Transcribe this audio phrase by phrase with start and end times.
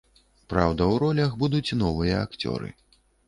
[0.53, 2.73] Праўда, у ролях будуць новыя акцёры.